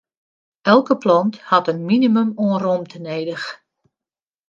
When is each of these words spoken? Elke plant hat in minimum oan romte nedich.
Elke 0.73 0.95
plant 1.03 1.37
hat 1.51 1.69
in 1.71 1.79
minimum 1.89 2.29
oan 2.43 2.59
romte 2.63 2.97
nedich. 3.07 3.47